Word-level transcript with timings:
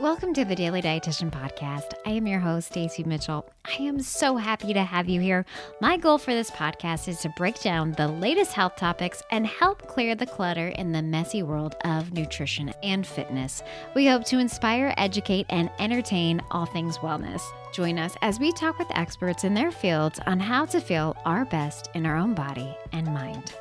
Welcome 0.00 0.32
to 0.32 0.46
the 0.46 0.54
Daily 0.54 0.80
Dietitian 0.80 1.30
Podcast. 1.30 1.92
I 2.06 2.12
am 2.12 2.26
your 2.26 2.40
host, 2.40 2.68
Stacey 2.68 3.04
Mitchell. 3.04 3.44
I 3.66 3.82
am 3.82 4.00
so 4.00 4.38
happy 4.38 4.72
to 4.72 4.82
have 4.82 5.10
you 5.10 5.20
here. 5.20 5.44
My 5.82 5.98
goal 5.98 6.16
for 6.16 6.32
this 6.32 6.50
podcast 6.50 7.06
is 7.06 7.20
to 7.20 7.28
break 7.36 7.60
down 7.60 7.92
the 7.92 8.08
latest 8.08 8.54
health 8.54 8.76
topics 8.76 9.22
and 9.30 9.46
help 9.46 9.86
clear 9.86 10.14
the 10.14 10.24
clutter 10.24 10.68
in 10.68 10.92
the 10.92 11.02
messy 11.02 11.42
world 11.42 11.76
of 11.84 12.14
nutrition 12.14 12.72
and 12.82 13.06
fitness. 13.06 13.62
We 13.94 14.06
hope 14.06 14.24
to 14.24 14.38
inspire, 14.38 14.94
educate, 14.96 15.44
and 15.50 15.70
entertain 15.78 16.40
all 16.50 16.64
things 16.64 16.96
wellness. 16.96 17.42
Join 17.74 17.98
us 17.98 18.14
as 18.22 18.40
we 18.40 18.52
talk 18.52 18.78
with 18.78 18.88
experts 18.92 19.44
in 19.44 19.52
their 19.52 19.70
fields 19.70 20.18
on 20.26 20.40
how 20.40 20.64
to 20.64 20.80
feel 20.80 21.14
our 21.26 21.44
best 21.44 21.90
in 21.92 22.06
our 22.06 22.16
own 22.16 22.32
body 22.32 22.74
and 22.92 23.06
mind. 23.12 23.52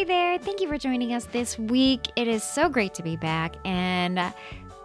Hey 0.00 0.04
there, 0.04 0.38
thank 0.38 0.62
you 0.62 0.66
for 0.66 0.78
joining 0.78 1.12
us 1.12 1.26
this 1.26 1.58
week. 1.58 2.08
It 2.16 2.26
is 2.26 2.42
so 2.42 2.70
great 2.70 2.94
to 2.94 3.02
be 3.02 3.16
back. 3.16 3.56
And 3.66 4.18
uh, 4.18 4.32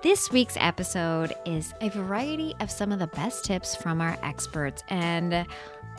this 0.04 0.30
week's 0.30 0.58
episode 0.60 1.34
is 1.46 1.74
a 1.80 1.88
variety 1.88 2.54
of 2.60 2.70
some 2.70 2.92
of 2.92 3.00
the 3.00 3.08
best 3.08 3.46
tips 3.46 3.78
from 3.78 4.02
our 4.02 4.18
experts. 4.24 4.84
And 4.90 5.34
uh, 5.34 5.46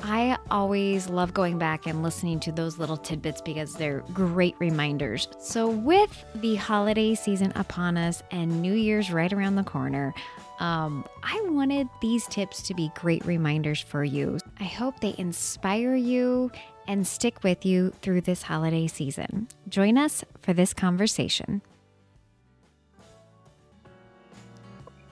I 0.02 0.37
always 0.51 1.09
love 1.09 1.33
going 1.33 1.57
back 1.57 1.87
and 1.87 2.02
listening 2.02 2.41
to 2.41 2.52
those 2.52 2.77
little 2.77 2.98
tidbits 2.98 3.41
because 3.41 3.73
they're 3.73 4.05
great 4.12 4.55
reminders. 4.59 5.29
So, 5.38 5.66
with 5.66 6.23
the 6.35 6.57
holiday 6.57 7.15
season 7.15 7.55
upon 7.57 7.96
us 7.96 8.23
and 8.33 8.60
New 8.60 8.74
Year's 8.74 9.10
right 9.10 9.33
around 9.33 9.57
the 9.57 9.65
corner, 9.65 10.12
um, 10.59 11.05
I 11.23 11.41
wanted 11.48 11.88
these 12.01 12.27
tips 12.27 12.62
to 12.62 12.74
be 12.74 12.91
great 12.95 13.24
reminders 13.24 13.80
for 13.80 14.05
you. 14.05 14.38
I 14.59 14.65
hope 14.65 15.01
they 15.01 15.15
inspire 15.19 15.95
you 15.95 16.51
and 16.88 17.06
stick 17.06 17.42
with 17.42 17.66
you 17.66 17.91
through 18.02 18.23
this 18.23 18.42
holiday 18.42 18.87
season. 18.87 19.48
Join 19.69 19.98
us 19.98 20.24
for 20.41 20.52
this 20.52 20.73
conversation. 20.73 21.62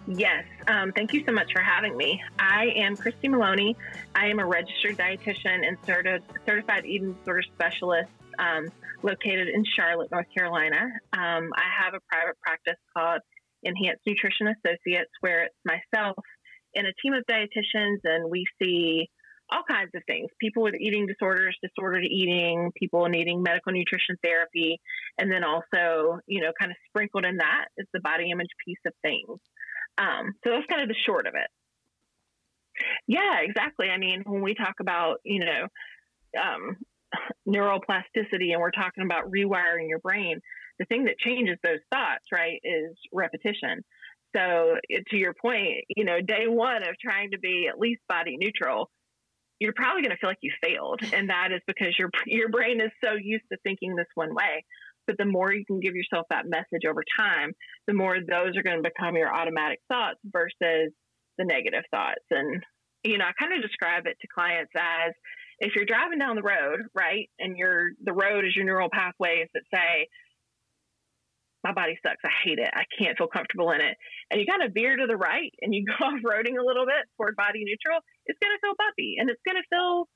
Yes, 0.07 0.45
um, 0.69 0.93
thank 0.93 1.15
you 1.15 1.25
so 1.25 1.33
much 1.33 1.51
for 1.53 1.63
having 1.63 1.97
me. 1.97 2.23
I 2.39 2.73
am 2.77 2.95
Christy 2.95 3.29
Maloney. 3.29 3.75
I 4.15 4.27
am 4.27 4.39
a 4.39 4.45
registered 4.45 4.99
dietitian 4.99 5.67
and 5.67 5.81
certi- 5.83 6.21
certified 6.45 6.85
eating 6.85 7.15
disorder 7.15 7.43
specialist 7.43 8.11
um, 8.39 8.69
located 9.03 9.49
in 9.49 9.65
Charlotte, 9.65 10.11
North 10.11 10.27
Carolina. 10.37 10.91
Um, 11.15 11.51
I 11.57 11.83
have 11.83 11.95
a 11.95 12.01
private 12.11 12.39
practice 12.43 12.77
called 12.95 13.23
Enhance 13.65 14.01
Nutrition 14.07 14.49
Associates, 14.49 15.11
where 15.21 15.45
it's 15.45 15.55
myself 15.65 16.17
and 16.75 16.87
a 16.87 16.93
team 17.03 17.15
of 17.15 17.25
dietitians, 17.31 17.99
and 18.05 18.31
we 18.31 18.45
see 18.61 19.09
all 19.51 19.63
kinds 19.69 19.91
of 19.95 20.03
things 20.07 20.31
people 20.41 20.63
with 20.63 20.75
eating 20.75 21.07
disorders, 21.07 21.57
disordered 21.63 22.05
eating, 22.05 22.73
people 22.77 23.07
needing 23.09 23.43
medical 23.43 23.73
nutrition 23.73 24.17
therapy, 24.23 24.81
and 25.19 25.31
then 25.31 25.45
also, 25.45 26.19
you 26.27 26.41
know, 26.41 26.51
kind 26.59 26.71
of 26.71 26.77
sprinkled 26.89 27.25
in 27.25 27.37
that 27.37 27.67
is 27.77 27.87
the 27.93 28.01
body 28.01 28.31
image 28.31 28.49
piece 28.67 28.79
of 28.87 28.93
things. 29.03 29.39
Um, 29.99 30.33
so 30.43 30.51
that's 30.51 30.67
kind 30.67 30.83
of 30.83 30.89
the 30.89 30.95
short 31.07 31.27
of 31.27 31.35
it. 31.35 31.51
Yeah, 33.07 33.41
exactly. 33.43 33.89
I 33.89 33.99
mean, 33.99 34.23
when 34.27 34.43
we 34.43 34.55
talk 34.55 34.77
about, 34.81 35.21
you 35.25 35.45
know, 35.45 35.69
um, 36.43 36.77
neuroplasticity 37.47 38.53
and 38.53 38.61
we're 38.61 38.73
talking 38.73 39.05
about 39.05 39.31
rewiring 39.31 39.89
your 39.89 40.01
brain, 40.01 40.41
the 40.79 40.85
thing 40.87 41.05
that 41.05 41.19
changes 41.19 41.57
those 41.63 41.81
thoughts, 41.93 42.25
right, 42.33 42.61
is 42.63 42.97
repetition. 43.13 43.83
So, 44.35 44.75
to 45.11 45.17
your 45.17 45.35
point, 45.41 45.85
you 45.97 46.05
know, 46.05 46.21
day 46.21 46.47
one 46.47 46.83
of 46.83 46.97
trying 47.01 47.31
to 47.31 47.39
be 47.39 47.69
at 47.73 47.79
least 47.79 48.01
body 48.09 48.37
neutral, 48.37 48.91
you're 49.61 49.75
probably 49.75 50.03
going 50.03 50.11
to 50.11 50.17
feel 50.17 50.31
like 50.31 50.43
you 50.43 50.53
failed, 50.63 51.01
and 51.13 51.31
that 51.31 51.53
is 51.53 51.61
because 51.67 51.97
your 51.99 52.11
your 52.27 52.49
brain 52.49 52.81
is 52.81 52.91
so 53.03 53.13
used 53.15 53.45
to 53.53 53.59
thinking 53.63 53.95
this 53.95 54.11
one 54.15 54.35
way. 54.35 54.65
But 55.07 55.19
the 55.19 55.27
more 55.27 55.53
you 55.53 55.65
can 55.67 55.81
give 55.81 55.95
yourself 55.95 56.27
that 56.31 56.47
message 56.47 56.89
over 56.89 57.05
time, 57.19 57.53
the 57.87 57.95
more 57.95 58.17
those 58.19 58.57
are 58.57 58.63
going 58.63 58.83
to 58.83 58.91
become 58.91 59.17
your 59.17 59.33
automatic 59.33 59.81
thoughts 59.89 60.19
versus 60.25 60.93
the 61.39 61.45
negative 61.45 61.85
thoughts. 61.91 62.25
And 62.31 62.65
you 63.05 63.19
know, 63.19 63.27
I 63.27 63.33
kind 63.39 63.55
of 63.55 63.63
describe 63.63 64.07
it 64.07 64.17
to 64.21 64.29
clients 64.35 64.73
as 64.77 65.13
if 65.61 65.77
you're 65.77 65.85
driving 65.85 66.19
down 66.19 66.37
the 66.37 66.43
road, 66.43 66.81
right, 66.95 67.29
and 67.39 67.57
you're 67.57 67.91
the 68.03 68.13
road 68.13 68.45
is 68.45 68.57
your 68.57 68.65
neural 68.65 68.89
pathways 68.93 69.47
that 69.55 69.63
say 69.73 70.09
my 71.65 71.73
body 71.73 71.99
sucks. 72.05 72.21
I 72.25 72.31
hate 72.45 72.59
it. 72.61 72.69
I 72.73 72.85
can't 73.01 73.17
feel 73.17 73.27
comfortable 73.27 73.73
in 73.73 73.81
it. 73.81 73.97
And 74.31 74.39
you 74.39 74.47
kind 74.47 74.63
of 74.63 74.77
veer 74.77 74.97
to 74.97 75.07
the 75.09 75.17
right 75.17 75.51
and 75.63 75.75
you 75.75 75.85
go 75.89 75.97
off 76.05 76.21
roading 76.21 76.61
a 76.61 76.65
little 76.65 76.85
bit 76.85 77.09
toward 77.17 77.35
body 77.35 77.65
neutral. 77.65 78.05
It's 78.27 78.39
going 78.39 78.53
to 78.53 78.61
feel 78.61 78.77
bumpy 78.77 79.17
and 79.19 79.31
it's 79.31 79.41
going 79.49 79.57
to 79.57 79.67
feel 79.73 80.07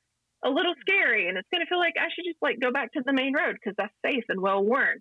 a 0.45 0.51
little 0.53 0.75
scary 0.85 1.27
and 1.27 1.37
it's 1.37 1.49
going 1.51 1.65
to 1.65 1.69
feel 1.69 1.81
like 1.81 1.97
I 1.99 2.13
should 2.15 2.29
just 2.29 2.39
like 2.45 2.61
go 2.61 2.71
back 2.71 2.93
to 2.93 3.03
the 3.05 3.17
main 3.17 3.35
road 3.35 3.57
because 3.57 3.75
that's 3.81 3.97
safe 4.05 4.29
and 4.29 4.41
well 4.41 4.63
worn. 4.63 5.01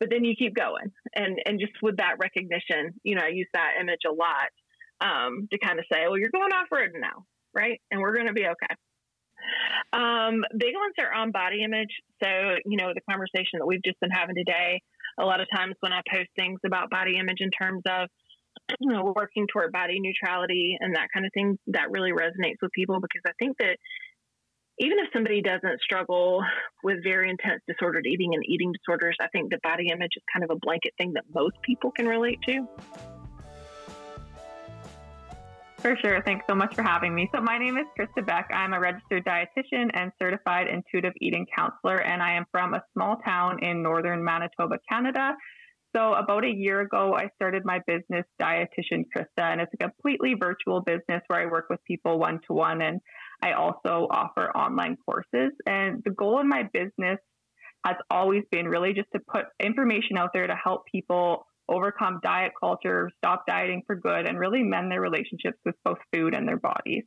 But 0.00 0.08
then 0.10 0.24
you 0.24 0.34
keep 0.38 0.54
going 0.54 0.90
and 1.14 1.38
and 1.44 1.60
just 1.60 1.74
with 1.82 1.98
that 1.98 2.16
recognition, 2.18 2.94
you 3.02 3.14
know, 3.14 3.22
I 3.22 3.34
use 3.34 3.50
that 3.52 3.78
image 3.78 4.02
a 4.06 4.14
lot 4.14 4.50
um, 5.02 5.48
to 5.50 5.58
kind 5.58 5.78
of 5.78 5.84
say, 5.92 6.06
well, 6.06 6.18
you're 6.18 6.30
going 6.30 6.52
off 6.52 6.70
road 6.70 6.90
now, 6.94 7.26
right? 7.54 7.80
And 7.90 8.00
we're 8.00 8.14
going 8.14 8.26
to 8.26 8.32
be 8.32 8.46
okay. 8.46 8.74
Um, 9.92 10.44
big 10.56 10.74
ones 10.74 10.94
are 10.98 11.12
on 11.12 11.32
body 11.32 11.62
image. 11.64 11.90
So, 12.22 12.28
you 12.64 12.78
know, 12.78 12.92
the 12.94 13.02
conversation 13.10 13.58
that 13.58 13.66
we've 13.66 13.82
just 13.82 13.98
been 14.00 14.10
having 14.10 14.36
today, 14.36 14.80
a 15.18 15.24
lot 15.24 15.40
of 15.40 15.48
times 15.54 15.74
when 15.80 15.92
I 15.92 16.00
post 16.10 16.28
things 16.36 16.60
about 16.64 16.90
body 16.90 17.18
image 17.18 17.38
in 17.40 17.50
terms 17.50 17.82
of 17.88 18.08
you 18.80 18.92
know, 18.92 19.12
working 19.16 19.46
toward 19.52 19.72
body 19.72 19.98
neutrality 20.00 20.76
and 20.80 20.94
that 20.94 21.08
kind 21.12 21.26
of 21.26 21.32
thing, 21.32 21.58
that 21.68 21.90
really 21.90 22.12
resonates 22.12 22.60
with 22.60 22.70
people 22.72 23.00
because 23.00 23.22
I 23.26 23.32
think 23.38 23.56
that 23.58 23.76
even 24.78 24.98
if 24.98 25.08
somebody 25.12 25.42
doesn't 25.42 25.80
struggle 25.82 26.42
with 26.82 27.02
very 27.04 27.30
intense 27.30 27.62
disordered 27.68 28.06
eating 28.06 28.34
and 28.34 28.42
eating 28.46 28.72
disorders, 28.72 29.16
I 29.20 29.28
think 29.28 29.50
that 29.50 29.62
body 29.62 29.88
image 29.92 30.12
is 30.16 30.22
kind 30.32 30.44
of 30.44 30.50
a 30.50 30.58
blanket 30.60 30.92
thing 30.98 31.12
that 31.14 31.24
most 31.34 31.56
people 31.62 31.90
can 31.90 32.06
relate 32.06 32.38
to. 32.48 32.66
For 35.82 35.96
sure. 35.96 36.22
Thanks 36.24 36.44
so 36.48 36.54
much 36.54 36.76
for 36.76 36.82
having 36.82 37.12
me. 37.12 37.28
So, 37.34 37.40
my 37.40 37.58
name 37.58 37.76
is 37.76 37.86
Krista 37.98 38.24
Beck. 38.24 38.48
I'm 38.54 38.72
a 38.72 38.78
registered 38.78 39.24
dietitian 39.24 39.90
and 39.94 40.12
certified 40.16 40.68
intuitive 40.68 41.12
eating 41.20 41.44
counselor, 41.58 41.96
and 41.96 42.22
I 42.22 42.34
am 42.34 42.44
from 42.52 42.74
a 42.74 42.84
small 42.92 43.16
town 43.24 43.64
in 43.64 43.82
northern 43.82 44.22
Manitoba, 44.22 44.78
Canada. 44.88 45.34
So, 45.96 46.14
about 46.14 46.44
a 46.44 46.48
year 46.48 46.82
ago, 46.82 47.16
I 47.16 47.30
started 47.34 47.64
my 47.64 47.80
business, 47.84 48.24
Dietitian 48.40 49.06
Krista, 49.12 49.26
and 49.38 49.60
it's 49.60 49.72
a 49.74 49.76
completely 49.76 50.34
virtual 50.38 50.82
business 50.82 51.20
where 51.26 51.40
I 51.40 51.46
work 51.46 51.66
with 51.68 51.80
people 51.84 52.16
one 52.16 52.38
to 52.46 52.52
one, 52.52 52.80
and 52.80 53.00
I 53.42 53.54
also 53.54 54.06
offer 54.08 54.56
online 54.56 54.96
courses. 55.04 55.50
And 55.66 56.00
the 56.04 56.12
goal 56.12 56.38
in 56.38 56.48
my 56.48 56.62
business 56.72 57.18
has 57.84 57.96
always 58.08 58.44
been 58.52 58.68
really 58.68 58.92
just 58.92 59.08
to 59.14 59.18
put 59.18 59.46
information 59.60 60.16
out 60.16 60.30
there 60.32 60.46
to 60.46 60.54
help 60.54 60.82
people 60.86 61.44
overcome 61.72 62.20
diet 62.22 62.52
culture, 62.58 63.10
stop 63.18 63.44
dieting 63.46 63.82
for 63.86 63.96
good, 63.96 64.26
and 64.26 64.38
really 64.38 64.62
mend 64.62 64.90
their 64.90 65.00
relationships 65.00 65.58
with 65.64 65.74
both 65.84 65.98
food 66.12 66.34
and 66.34 66.46
their 66.46 66.58
bodies. 66.58 67.04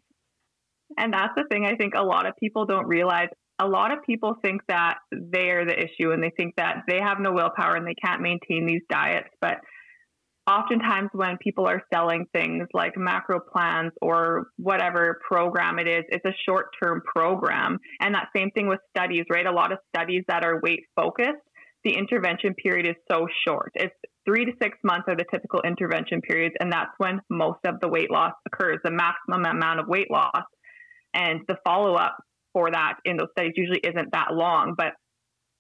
And 0.98 1.14
that's 1.14 1.34
the 1.36 1.46
thing 1.50 1.66
I 1.66 1.76
think 1.76 1.94
a 1.96 2.04
lot 2.04 2.26
of 2.26 2.34
people 2.40 2.66
don't 2.66 2.88
realize. 2.88 3.30
A 3.60 3.68
lot 3.68 3.92
of 3.92 4.00
people 4.06 4.36
think 4.44 4.62
that 4.68 4.98
they're 5.12 5.66
the 5.66 5.78
issue 5.78 6.12
and 6.12 6.22
they 6.22 6.32
think 6.36 6.56
that 6.58 6.84
they 6.88 7.00
have 7.00 7.20
no 7.20 7.32
willpower 7.32 7.76
and 7.76 7.88
they 7.88 7.96
can't 8.04 8.22
maintain 8.22 8.66
these 8.66 8.82
diets. 8.90 9.30
But 9.40 9.58
oftentimes, 10.46 11.10
when 11.14 11.38
people 11.42 11.68
are 11.68 11.82
selling 11.94 12.26
things 12.34 12.68
like 12.74 12.98
macro 12.98 13.40
plans 13.40 13.94
or 14.02 14.48
whatever 14.58 15.20
program 15.28 15.80
it 15.80 15.88
is, 15.88 16.04
it's 16.10 16.26
a 16.26 16.36
short 16.48 16.68
term 16.84 17.02
program. 17.16 17.80
And 18.02 18.14
that 18.14 18.28
same 18.36 18.52
thing 18.52 18.68
with 18.68 18.80
studies, 18.96 19.24
right? 19.30 19.46
A 19.46 19.52
lot 19.52 19.72
of 19.72 19.80
studies 19.96 20.24
that 20.28 20.44
are 20.44 20.60
weight 20.62 20.84
focused 20.96 21.42
the 21.86 21.96
intervention 21.96 22.56
period 22.56 22.88
is 22.88 22.96
so 23.10 23.28
short. 23.48 23.72
It's 23.76 23.96
three 24.26 24.46
to 24.46 24.52
six 24.62 24.78
months 24.84 25.06
are 25.08 25.16
the 25.16 25.26
typical 25.32 25.62
intervention 25.62 26.22
periods, 26.22 26.56
and 26.60 26.72
that's 26.72 26.92
when 26.98 27.22
most 27.30 27.60
of 27.66 27.80
the 27.80 27.88
weight 27.88 28.12
loss 28.12 28.34
occurs, 28.46 28.80
the 28.84 28.92
maximum 28.92 29.46
amount 29.46 29.80
of 29.80 29.88
weight 29.88 30.10
loss. 30.10 30.44
And 31.14 31.42
the 31.48 31.58
follow 31.64 31.96
up 31.96 32.18
for 32.54 32.72
that 32.72 32.96
in 33.06 33.18
those 33.18 33.28
studies 33.32 33.54
usually 33.56 33.80
isn't 33.80 34.12
that 34.12 34.34
long, 34.34 34.74
but 34.78 34.94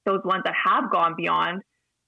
those 0.05 0.21
ones 0.23 0.43
that 0.45 0.53
have 0.65 0.91
gone 0.91 1.15
beyond, 1.15 1.61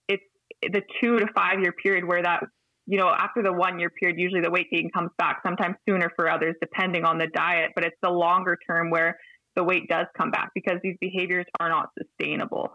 it's 0.07 0.23
the 0.61 0.81
two 1.01 1.19
to 1.19 1.27
five 1.35 1.59
year 1.59 1.71
period 1.71 2.05
where 2.05 2.21
that, 2.21 2.43
you 2.85 2.97
know, 2.97 3.09
after 3.09 3.43
the 3.43 3.51
one 3.51 3.79
year 3.79 3.89
period, 3.89 4.19
usually 4.19 4.41
the 4.41 4.51
weight 4.51 4.67
gain 4.71 4.89
comes 4.93 5.11
back, 5.17 5.41
sometimes 5.45 5.75
sooner 5.87 6.11
for 6.15 6.29
others, 6.29 6.55
depending 6.61 7.05
on 7.05 7.17
the 7.17 7.27
diet, 7.27 7.71
but 7.75 7.83
it's 7.83 7.97
the 8.01 8.09
longer 8.09 8.57
term 8.67 8.89
where 8.89 9.17
the 9.55 9.63
weight 9.63 9.89
does 9.89 10.05
come 10.15 10.31
back 10.31 10.51
because 10.53 10.77
these 10.83 10.95
behaviors 11.01 11.45
are 11.59 11.69
not 11.69 11.89
sustainable. 11.97 12.69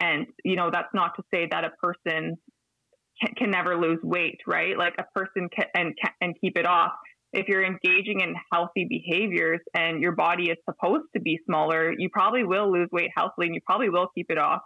And, 0.00 0.26
you 0.44 0.56
know, 0.56 0.70
that's 0.70 0.92
not 0.92 1.12
to 1.16 1.22
say 1.32 1.48
that 1.50 1.64
a 1.64 1.70
person 1.82 2.36
can, 3.20 3.34
can 3.36 3.50
never 3.50 3.76
lose 3.76 3.98
weight, 4.02 4.40
right? 4.46 4.76
Like 4.76 4.94
a 4.98 5.04
person 5.18 5.48
can 5.54 5.66
and, 5.74 5.94
and 6.20 6.34
keep 6.40 6.56
it 6.58 6.66
off. 6.66 6.92
If 7.32 7.48
you're 7.48 7.64
engaging 7.64 8.20
in 8.20 8.34
healthy 8.52 8.86
behaviors 8.88 9.60
and 9.74 10.00
your 10.00 10.12
body 10.12 10.50
is 10.50 10.56
supposed 10.68 11.04
to 11.14 11.20
be 11.20 11.38
smaller, 11.44 11.92
you 11.96 12.08
probably 12.10 12.44
will 12.44 12.72
lose 12.72 12.88
weight 12.92 13.10
healthily 13.14 13.46
and 13.46 13.54
you 13.54 13.60
probably 13.66 13.90
will 13.90 14.08
keep 14.14 14.26
it 14.30 14.38
off. 14.38 14.60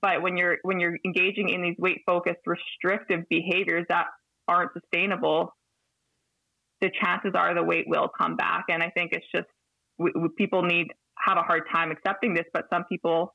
But 0.00 0.22
when 0.22 0.36
you're 0.36 0.58
when 0.62 0.80
you're 0.80 0.98
engaging 1.04 1.48
in 1.48 1.62
these 1.62 1.76
weight 1.78 2.02
focused 2.06 2.40
restrictive 2.46 3.20
behaviors 3.30 3.86
that 3.88 4.06
aren't 4.46 4.72
sustainable, 4.74 5.54
the 6.80 6.90
chances 7.02 7.32
are 7.34 7.54
the 7.54 7.64
weight 7.64 7.86
will 7.88 8.08
come 8.08 8.36
back. 8.36 8.66
And 8.68 8.82
I 8.82 8.90
think 8.90 9.12
it's 9.12 9.26
just 9.34 9.48
we, 9.98 10.12
we, 10.14 10.28
people 10.36 10.62
need 10.62 10.88
have 11.26 11.38
a 11.38 11.42
hard 11.42 11.62
time 11.72 11.90
accepting 11.90 12.34
this, 12.34 12.44
but 12.52 12.64
some 12.72 12.84
people 12.84 13.34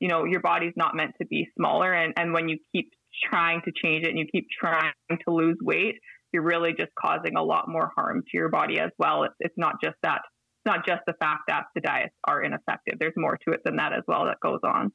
you 0.00 0.08
know, 0.08 0.24
your 0.24 0.40
body's 0.40 0.72
not 0.76 0.96
meant 0.96 1.12
to 1.20 1.26
be 1.26 1.46
smaller. 1.56 1.92
And, 1.92 2.14
and 2.16 2.32
when 2.32 2.48
you 2.48 2.58
keep 2.74 2.90
trying 3.28 3.60
to 3.62 3.72
change 3.72 4.06
it 4.06 4.10
and 4.10 4.18
you 4.18 4.26
keep 4.32 4.46
trying 4.58 4.92
to 5.10 5.30
lose 5.32 5.58
weight, 5.60 5.96
you're 6.32 6.42
really 6.42 6.72
just 6.72 6.90
causing 6.98 7.36
a 7.36 7.42
lot 7.42 7.68
more 7.68 7.90
harm 7.94 8.22
to 8.22 8.36
your 8.36 8.48
body 8.48 8.78
as 8.78 8.90
well. 8.98 9.24
It's, 9.24 9.34
it's 9.40 9.54
not 9.58 9.74
just 9.82 9.96
that, 10.02 10.22
it's 10.24 10.66
not 10.66 10.86
just 10.86 11.02
the 11.06 11.14
fact 11.20 11.42
that 11.48 11.64
the 11.74 11.80
diets 11.82 12.14
are 12.26 12.42
ineffective. 12.42 12.98
There's 12.98 13.14
more 13.16 13.38
to 13.46 13.54
it 13.54 13.60
than 13.64 13.76
that 13.76 13.92
as 13.92 14.02
well 14.08 14.24
that 14.24 14.38
goes 14.42 14.60
on. 14.64 14.90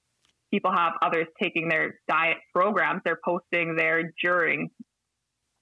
People 0.52 0.72
have 0.72 0.94
others 1.02 1.28
taking 1.42 1.70
their 1.70 2.00
diet 2.08 2.38
programs. 2.54 3.02
They're 3.04 3.20
posting 3.24 3.76
there 3.76 4.14
during. 4.24 4.70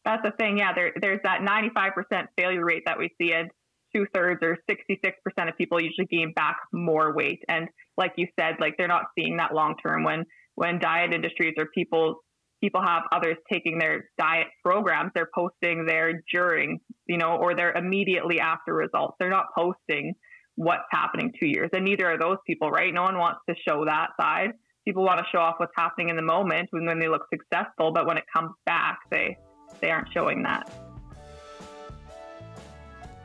That's 0.06 0.22
the 0.24 0.32
thing. 0.38 0.58
Yeah, 0.58 0.74
there, 0.76 0.94
there's 1.02 1.22
that 1.24 1.42
95% 1.42 2.28
failure 2.38 2.64
rate 2.64 2.84
that 2.86 3.00
we 3.00 3.10
see, 3.20 3.34
and 3.34 3.50
two 3.96 4.06
thirds 4.14 4.42
or 4.44 4.58
66% 4.70 5.50
of 5.50 5.58
people 5.58 5.82
usually 5.82 6.08
gain 6.08 6.34
back 6.34 6.58
more 6.72 7.16
weight. 7.16 7.40
And 7.48 7.70
like 7.98 8.14
you 8.18 8.28
said, 8.40 8.56
like 8.60 8.76
they're 8.78 8.88
not 8.88 9.06
seeing 9.18 9.38
that 9.38 9.54
long 9.54 9.76
term 9.84 10.04
when 10.04 10.26
when 10.56 10.80
diet 10.80 11.14
industries 11.14 11.54
or 11.58 11.68
people 11.74 12.24
people 12.62 12.82
have 12.82 13.04
others 13.12 13.36
taking 13.52 13.78
their 13.78 14.10
diet 14.18 14.48
programs, 14.64 15.12
they're 15.14 15.30
posting 15.36 15.86
their 15.86 16.24
during, 16.32 16.80
you 17.08 17.18
know, 17.18 17.36
or 17.36 17.56
they're 17.56 17.74
immediately 17.74 18.40
after 18.40 18.74
results. 18.74 19.16
They're 19.20 19.30
not 19.30 19.48
posting 19.54 20.14
what's 20.56 20.86
happening 20.90 21.34
two 21.38 21.48
years. 21.48 21.70
And 21.74 21.84
neither 21.84 22.10
are 22.10 22.18
those 22.18 22.38
people, 22.48 22.70
right? 22.70 22.94
No 22.94 23.04
one 23.04 23.18
wants 23.18 23.42
to 23.50 23.56
show 23.68 23.84
that 23.86 24.12
side. 24.20 24.52
People 24.86 25.04
want 25.04 25.20
to 25.20 25.26
show 25.30 25.40
off 25.40 25.56
what's 25.58 25.74
happening 25.76 26.08
in 26.08 26.16
the 26.16 26.22
moment 26.22 26.70
when, 26.72 26.86
when 26.86 27.00
they 27.00 27.10
look 27.10 27.24
successful, 27.34 27.92
but 27.92 28.08
when 28.08 28.18
it 28.18 28.26
comes 28.34 28.52
back, 28.66 29.00
they 29.12 29.38
they 29.82 29.90
aren't 29.92 30.08
showing 30.14 30.44
that. 30.44 30.93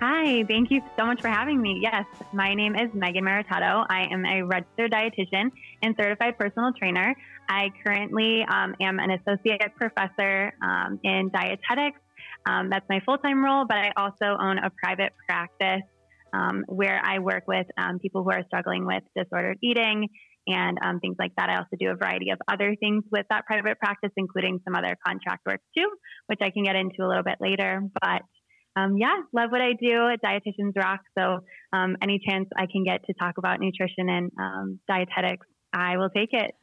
Hi, 0.00 0.44
thank 0.44 0.70
you 0.70 0.80
so 0.96 1.06
much 1.06 1.20
for 1.20 1.26
having 1.26 1.60
me. 1.60 1.80
Yes, 1.82 2.04
my 2.32 2.54
name 2.54 2.76
is 2.76 2.88
Meagan 2.94 3.24
Maritato. 3.24 3.84
I 3.90 4.06
am 4.12 4.24
a 4.24 4.42
registered 4.44 4.92
dietitian 4.92 5.50
and 5.82 5.96
certified 6.00 6.38
personal 6.38 6.72
trainer. 6.72 7.16
I 7.48 7.72
currently 7.84 8.44
um, 8.48 8.76
am 8.80 9.00
an 9.00 9.10
associate 9.10 9.74
professor 9.74 10.52
um, 10.62 11.00
in 11.02 11.30
dietetics. 11.34 11.98
Um, 12.46 12.70
that's 12.70 12.86
my 12.88 13.00
full 13.04 13.18
time 13.18 13.44
role, 13.44 13.64
but 13.68 13.76
I 13.76 13.90
also 13.96 14.36
own 14.40 14.58
a 14.58 14.70
private 14.70 15.14
practice 15.28 15.82
um, 16.32 16.64
where 16.68 17.00
I 17.04 17.18
work 17.18 17.48
with 17.48 17.66
um, 17.76 17.98
people 17.98 18.22
who 18.22 18.30
are 18.30 18.44
struggling 18.46 18.86
with 18.86 19.02
disordered 19.16 19.58
eating 19.64 20.06
and 20.46 20.78
um, 20.80 21.00
things 21.00 21.16
like 21.18 21.32
that. 21.38 21.50
I 21.50 21.56
also 21.56 21.76
do 21.76 21.90
a 21.90 21.96
variety 21.96 22.30
of 22.30 22.38
other 22.46 22.76
things 22.78 23.02
with 23.10 23.26
that 23.30 23.46
private 23.46 23.80
practice, 23.80 24.12
including 24.16 24.60
some 24.64 24.76
other 24.76 24.96
contract 25.04 25.44
work 25.44 25.60
too, 25.76 25.90
which 26.28 26.38
I 26.40 26.50
can 26.50 26.62
get 26.62 26.76
into 26.76 27.02
a 27.02 27.08
little 27.08 27.24
bit 27.24 27.38
later. 27.40 27.82
But 28.00 28.22
um, 28.76 28.96
yeah, 28.96 29.16
love 29.32 29.50
what 29.50 29.60
I 29.60 29.72
do 29.72 30.08
at 30.08 30.22
Dietitians 30.22 30.76
Rock. 30.76 31.00
So 31.18 31.40
um, 31.72 31.96
any 32.02 32.20
chance 32.26 32.48
I 32.56 32.66
can 32.70 32.84
get 32.84 33.04
to 33.06 33.14
talk 33.14 33.38
about 33.38 33.60
nutrition 33.60 34.08
and 34.08 34.30
um, 34.38 34.80
dietetics, 34.88 35.46
I 35.72 35.96
will 35.96 36.10
take 36.10 36.30
it. 36.32 36.52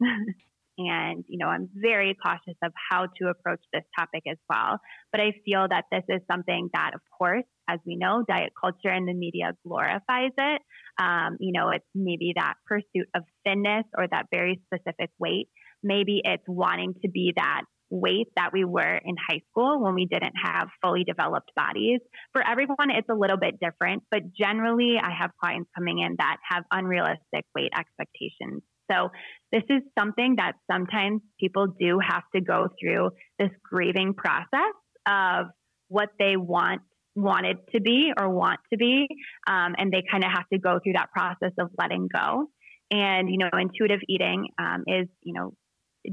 and 0.78 1.24
you 1.28 1.38
know, 1.38 1.46
I'm 1.46 1.68
very 1.74 2.16
cautious 2.22 2.56
of 2.62 2.72
how 2.90 3.06
to 3.20 3.28
approach 3.28 3.60
this 3.72 3.82
topic 3.98 4.24
as 4.30 4.36
well. 4.48 4.78
But 5.12 5.20
I 5.20 5.32
feel 5.44 5.66
that 5.68 5.84
this 5.90 6.04
is 6.08 6.20
something 6.30 6.68
that, 6.74 6.92
of 6.94 7.00
course, 7.16 7.44
as 7.68 7.80
we 7.86 7.96
know, 7.96 8.24
diet 8.28 8.52
culture 8.58 8.88
and 8.88 9.08
the 9.08 9.14
media 9.14 9.52
glorifies 9.66 10.32
it. 10.36 10.62
Um, 10.98 11.36
you 11.40 11.52
know, 11.52 11.70
it's 11.70 11.84
maybe 11.94 12.32
that 12.36 12.54
pursuit 12.66 13.08
of 13.14 13.22
thinness 13.44 13.84
or 13.96 14.06
that 14.10 14.26
very 14.32 14.60
specific 14.66 15.10
weight. 15.18 15.48
Maybe 15.82 16.20
it's 16.24 16.44
wanting 16.46 16.94
to 17.02 17.10
be 17.10 17.32
that 17.36 17.62
weight 17.90 18.28
that 18.36 18.52
we 18.52 18.64
were 18.64 18.96
in 19.04 19.14
high 19.16 19.40
school 19.50 19.82
when 19.82 19.94
we 19.94 20.06
didn't 20.06 20.34
have 20.42 20.68
fully 20.82 21.04
developed 21.04 21.52
bodies. 21.54 22.00
For 22.32 22.46
everyone, 22.46 22.90
it's 22.90 23.08
a 23.08 23.14
little 23.14 23.36
bit 23.36 23.60
different, 23.60 24.02
but 24.10 24.22
generally, 24.32 24.96
I 25.02 25.10
have 25.18 25.30
clients 25.40 25.70
coming 25.74 25.98
in 26.00 26.16
that 26.18 26.36
have 26.50 26.64
unrealistic 26.70 27.44
weight 27.54 27.72
expectations. 27.76 28.62
So, 28.90 29.10
this 29.52 29.62
is 29.68 29.82
something 29.98 30.36
that 30.36 30.52
sometimes 30.70 31.20
people 31.40 31.68
do 31.78 31.98
have 32.06 32.22
to 32.34 32.40
go 32.40 32.68
through 32.80 33.10
this 33.38 33.50
grieving 33.64 34.14
process 34.14 34.74
of 35.06 35.46
what 35.88 36.10
they 36.18 36.36
want 36.36 36.82
wanted 37.14 37.56
to 37.74 37.80
be 37.80 38.12
or 38.16 38.28
want 38.28 38.60
to 38.70 38.76
be 38.76 39.06
um, 39.46 39.74
and 39.78 39.90
they 39.90 40.02
kind 40.10 40.22
of 40.22 40.30
have 40.30 40.46
to 40.52 40.58
go 40.58 40.78
through 40.82 40.92
that 40.92 41.10
process 41.10 41.52
of 41.58 41.70
letting 41.78 42.08
go 42.14 42.46
and 42.90 43.30
you 43.30 43.38
know 43.38 43.48
intuitive 43.58 44.00
eating 44.06 44.48
um, 44.58 44.84
is 44.86 45.08
you 45.22 45.32
know 45.32 45.52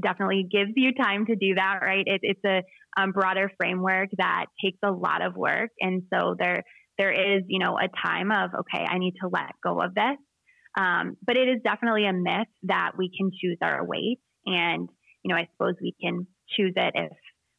definitely 0.02 0.46
gives 0.50 0.72
you 0.76 0.92
time 0.92 1.26
to 1.26 1.36
do 1.36 1.54
that, 1.56 1.80
right? 1.82 2.04
It, 2.06 2.20
it's 2.22 2.44
a 2.44 2.62
um, 3.00 3.12
broader 3.12 3.50
framework 3.56 4.10
that 4.18 4.46
takes 4.62 4.78
a 4.84 4.90
lot 4.90 5.24
of 5.24 5.36
work. 5.36 5.70
And 5.80 6.02
so 6.12 6.34
there, 6.38 6.62
there 6.98 7.12
is, 7.12 7.42
you 7.48 7.58
know, 7.58 7.76
a 7.76 7.88
time 8.06 8.30
of, 8.30 8.50
okay, 8.60 8.84
I 8.88 8.98
need 8.98 9.14
to 9.22 9.28
let 9.32 9.52
go 9.62 9.80
of 9.80 9.94
this. 9.94 10.16
Um, 10.76 11.16
but 11.24 11.36
it 11.36 11.48
is 11.48 11.62
definitely 11.64 12.06
a 12.06 12.12
myth 12.12 12.48
that 12.64 12.92
we 12.98 13.10
can 13.16 13.30
choose 13.40 13.58
our 13.62 13.84
weight. 13.86 14.18
And, 14.46 14.88
you 15.22 15.32
know, 15.32 15.36
I 15.36 15.48
suppose 15.52 15.74
we 15.80 15.94
can 16.00 16.26
choose 16.56 16.72
it 16.76 16.92
if 16.94 17.12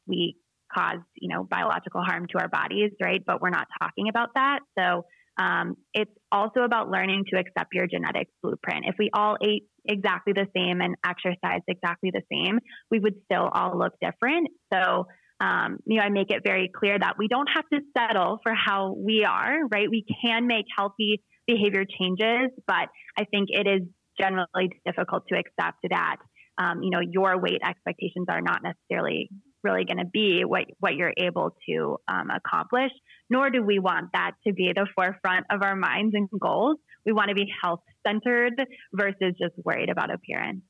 we 0.08 0.38
cause, 0.74 1.00
you 1.16 1.34
know, 1.34 1.44
biological 1.44 2.02
harm 2.04 2.28
to 2.32 2.40
our 2.40 2.50
bodies, 2.50 2.92
right? 3.02 3.22
But 3.26 3.42
we're 3.42 3.50
not 3.50 3.68
talking 3.82 4.10
about 4.10 4.30
that. 4.36 4.60
So 4.78 5.06
um, 5.38 5.76
it's 5.94 6.12
also 6.32 6.62
about 6.62 6.90
learning 6.90 7.26
to 7.32 7.40
accept 7.40 7.74
your 7.74 7.88
genetic 7.88 8.28
blueprint. 8.42 8.86
If 8.88 8.96
we 9.00 9.10
all 9.14 9.38
ate 9.44 9.64
exactly 9.88 10.34
the 10.34 10.48
same 10.56 10.82
and 10.82 10.96
exercised 11.06 11.64
exactly 11.68 12.12
the 12.14 12.22
same, 12.32 12.60
we 12.92 13.00
would 13.00 13.16
still 13.26 13.50
all 13.52 13.78
look 13.78 13.94
different. 14.02 14.50
So, 14.74 15.08
um, 15.40 15.80
you 15.86 15.98
know, 15.98 16.04
I 16.04 16.10
make 16.10 16.32
it 16.32 16.42
very 16.46 16.70
clear 16.74 16.98
that 16.98 17.16
we 17.18 17.28
don't 17.28 17.50
have 17.54 17.66
to 17.74 17.80
settle 17.98 18.40
for 18.44 18.54
how 18.54 18.94
we 18.98 19.26
are, 19.26 19.60
right? 19.72 19.90
We 19.90 20.06
can 20.24 20.48
make 20.48 20.66
healthy 20.76 21.22
behavior 21.48 21.86
changes, 21.86 22.52
but 22.68 22.88
I 23.18 23.26
think 23.30 23.50
it 23.50 23.68
is 23.68 23.88
generally 24.20 24.70
difficult 24.86 25.24
to 25.30 25.36
accept 25.36 25.78
that, 25.90 26.18
um, 26.58 26.82
you 26.84 26.90
know, 26.90 27.02
your 27.02 27.40
weight 27.40 27.62
expectations 27.64 28.28
are 28.30 28.42
not 28.42 28.62
necessarily 28.64 29.30
really 29.66 29.84
going 29.84 29.98
to 29.98 30.06
be 30.06 30.46
what, 30.46 30.66
what 30.80 30.96
you're 30.96 31.14
able 31.18 31.56
to 31.68 31.98
um, 32.08 32.30
accomplish, 32.30 32.92
nor 33.30 33.50
do 33.50 33.62
we 33.64 33.80
want 33.80 34.12
that 34.14 34.32
to 34.48 34.54
be 34.54 34.72
the 34.74 34.88
forefront 34.96 35.46
of 35.50 35.62
our 35.62 35.76
minds 35.76 36.16
and 36.16 36.30
goals. 36.40 36.78
We 37.06 37.12
want 37.12 37.30
to 37.30 37.36
be 37.36 37.52
health 37.62 37.82
centered 38.08 38.54
versus 38.94 39.34
just 39.38 39.56
worried 39.66 39.90
about 39.90 40.14
appearance. 40.14 40.62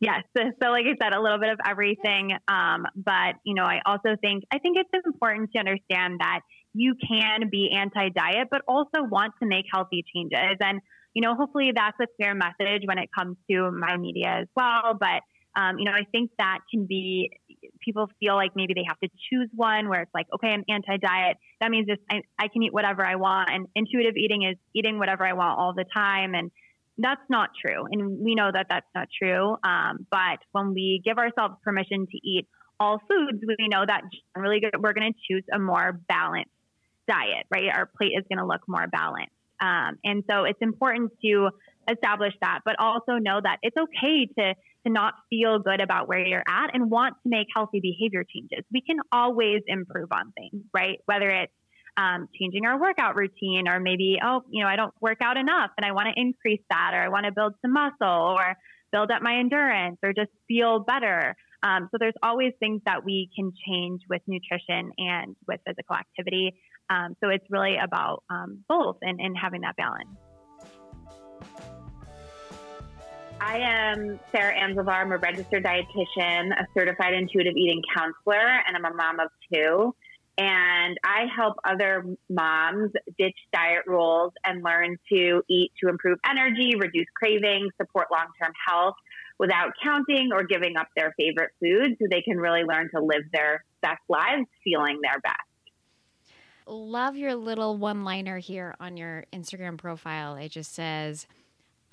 Yes. 0.00 0.22
So, 0.36 0.70
like 0.70 0.84
I 0.86 0.96
said, 1.02 1.14
a 1.14 1.20
little 1.20 1.38
bit 1.38 1.50
of 1.50 1.58
everything. 1.66 2.32
Um, 2.48 2.86
but, 2.96 3.36
you 3.44 3.54
know, 3.54 3.64
I 3.64 3.80
also 3.86 4.16
think, 4.20 4.44
I 4.52 4.58
think 4.58 4.76
it's 4.76 5.06
important 5.06 5.50
to 5.52 5.58
understand 5.58 6.20
that 6.20 6.40
you 6.74 6.94
can 7.08 7.48
be 7.50 7.70
anti 7.74 8.10
diet, 8.10 8.48
but 8.50 8.62
also 8.66 9.02
want 9.02 9.34
to 9.40 9.48
make 9.48 9.64
healthy 9.72 10.04
changes. 10.14 10.56
And, 10.60 10.80
you 11.14 11.22
know, 11.22 11.34
hopefully 11.34 11.72
that's 11.74 11.96
a 12.00 12.06
clear 12.16 12.34
message 12.34 12.82
when 12.84 12.98
it 12.98 13.08
comes 13.16 13.36
to 13.50 13.70
my 13.70 13.96
media 13.96 14.40
as 14.42 14.48
well. 14.56 14.98
But, 14.98 15.22
um, 15.56 15.78
you 15.78 15.84
know, 15.84 15.92
I 15.92 16.04
think 16.10 16.32
that 16.38 16.58
can 16.70 16.86
be 16.86 17.30
people 17.80 18.08
feel 18.20 18.34
like 18.34 18.52
maybe 18.54 18.74
they 18.74 18.84
have 18.86 18.98
to 19.00 19.08
choose 19.30 19.48
one 19.54 19.88
where 19.88 20.02
it's 20.02 20.14
like, 20.14 20.26
okay, 20.34 20.48
I'm 20.48 20.64
anti 20.68 20.96
diet. 20.96 21.36
That 21.60 21.70
means 21.70 21.86
just 21.86 22.00
I, 22.10 22.22
I 22.38 22.48
can 22.48 22.62
eat 22.62 22.72
whatever 22.72 23.04
I 23.04 23.16
want. 23.16 23.50
And 23.50 23.66
intuitive 23.74 24.16
eating 24.16 24.42
is 24.42 24.56
eating 24.74 24.98
whatever 24.98 25.26
I 25.26 25.32
want 25.32 25.58
all 25.58 25.74
the 25.74 25.84
time. 25.92 26.34
And 26.34 26.50
that's 26.98 27.22
not 27.28 27.50
true. 27.60 27.86
And 27.90 28.20
we 28.20 28.34
know 28.34 28.50
that 28.52 28.66
that's 28.68 28.86
not 28.94 29.08
true. 29.22 29.56
Um, 29.64 30.06
but 30.10 30.38
when 30.52 30.74
we 30.74 31.02
give 31.04 31.18
ourselves 31.18 31.54
permission 31.64 32.06
to 32.06 32.16
eat 32.22 32.46
all 32.78 33.00
foods, 33.08 33.42
we 33.46 33.68
know 33.68 33.84
that 33.86 34.02
generally 34.34 34.62
we're 34.78 34.92
going 34.92 35.12
to 35.12 35.18
choose 35.28 35.44
a 35.52 35.58
more 35.58 36.00
balanced 36.08 36.50
diet, 37.08 37.46
right? 37.50 37.68
Our 37.74 37.86
plate 37.86 38.12
is 38.16 38.24
going 38.28 38.38
to 38.38 38.46
look 38.46 38.62
more 38.68 38.86
balanced. 38.86 39.32
Um, 39.60 39.98
and 40.04 40.24
so 40.28 40.44
it's 40.44 40.58
important 40.60 41.12
to 41.24 41.50
establish 41.90 42.34
that, 42.40 42.60
but 42.64 42.76
also 42.78 43.12
know 43.20 43.40
that 43.42 43.58
it's 43.62 43.76
okay 43.76 44.26
to 44.38 44.54
to 44.86 44.92
not 44.92 45.14
feel 45.30 45.58
good 45.58 45.80
about 45.80 46.08
where 46.08 46.24
you're 46.24 46.44
at 46.46 46.74
and 46.74 46.90
want 46.90 47.14
to 47.22 47.28
make 47.28 47.46
healthy 47.54 47.80
behavior 47.80 48.22
changes. 48.22 48.64
We 48.70 48.82
can 48.82 48.98
always 49.10 49.62
improve 49.66 50.08
on 50.12 50.32
things, 50.32 50.62
right? 50.74 50.98
Whether 51.06 51.30
it's 51.30 51.52
um, 51.96 52.28
changing 52.38 52.66
our 52.66 52.78
workout 52.78 53.16
routine, 53.16 53.66
or 53.66 53.80
maybe, 53.80 54.18
oh, 54.22 54.42
you 54.50 54.62
know, 54.62 54.68
I 54.68 54.76
don't 54.76 54.92
work 55.00 55.18
out 55.22 55.36
enough 55.36 55.70
and 55.76 55.86
I 55.86 55.92
want 55.92 56.08
to 56.14 56.20
increase 56.20 56.60
that, 56.68 56.90
or 56.92 57.00
I 57.00 57.08
want 57.08 57.24
to 57.24 57.32
build 57.32 57.54
some 57.62 57.72
muscle, 57.72 58.34
or 58.36 58.56
build 58.92 59.10
up 59.10 59.22
my 59.22 59.38
endurance, 59.38 59.98
or 60.02 60.12
just 60.12 60.30
feel 60.48 60.80
better. 60.80 61.34
Um, 61.62 61.88
so 61.90 61.96
there's 61.98 62.14
always 62.22 62.52
things 62.60 62.82
that 62.84 63.04
we 63.04 63.30
can 63.34 63.52
change 63.66 64.02
with 64.10 64.20
nutrition 64.26 64.92
and 64.98 65.34
with 65.48 65.60
physical 65.66 65.96
activity. 65.96 66.52
Um, 66.90 67.16
so 67.22 67.30
it's 67.30 67.46
really 67.48 67.76
about 67.82 68.22
um, 68.28 68.64
both 68.68 68.98
and, 69.00 69.18
and 69.18 69.34
having 69.40 69.62
that 69.62 69.76
balance. 69.76 70.10
I 73.46 73.58
am 73.58 74.18
Sarah 74.32 74.54
Anzlovar. 74.54 75.02
I'm 75.02 75.12
a 75.12 75.18
registered 75.18 75.64
dietitian, 75.64 76.50
a 76.52 76.66
certified 76.72 77.12
intuitive 77.12 77.52
eating 77.54 77.82
counselor, 77.94 78.40
and 78.40 78.74
I'm 78.74 78.86
a 78.86 78.94
mom 78.94 79.20
of 79.20 79.28
two. 79.52 79.94
And 80.38 80.96
I 81.04 81.26
help 81.36 81.56
other 81.62 82.06
moms 82.30 82.92
ditch 83.18 83.36
diet 83.52 83.82
rules 83.86 84.32
and 84.46 84.64
learn 84.64 84.96
to 85.12 85.42
eat 85.50 85.72
to 85.82 85.90
improve 85.90 86.18
energy, 86.26 86.74
reduce 86.74 87.06
cravings, 87.14 87.70
support 87.78 88.06
long 88.10 88.28
term 88.42 88.52
health 88.66 88.94
without 89.38 89.72
counting 89.82 90.30
or 90.32 90.44
giving 90.44 90.78
up 90.78 90.88
their 90.96 91.14
favorite 91.20 91.50
foods 91.60 91.96
so 92.00 92.06
they 92.10 92.22
can 92.22 92.38
really 92.38 92.62
learn 92.64 92.88
to 92.94 93.02
live 93.02 93.24
their 93.34 93.62
best 93.82 94.00
lives 94.08 94.46
feeling 94.64 95.00
their 95.02 95.20
best. 95.20 95.36
Love 96.66 97.14
your 97.14 97.34
little 97.34 97.76
one 97.76 98.04
liner 98.04 98.38
here 98.38 98.74
on 98.80 98.96
your 98.96 99.26
Instagram 99.34 99.76
profile. 99.76 100.34
It 100.36 100.48
just 100.48 100.72
says, 100.72 101.26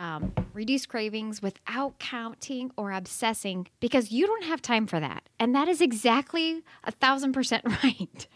um, 0.02 0.34
reduce 0.54 0.88
cravings 0.88 1.44
without 1.44 2.00
counting 2.00 2.72
or 2.76 2.92
obsessing 2.92 3.68
because 3.80 4.12
you 4.12 4.26
don't 4.26 4.44
have 4.46 4.62
time 4.62 4.88
for 4.88 5.00
that. 5.00 5.30
And 5.40 5.54
that 5.54 5.68
is 5.68 5.80
exactly 5.80 6.64
a 6.84 6.92
thousand 6.92 7.34
percent 7.34 7.64
right. 7.84 8.28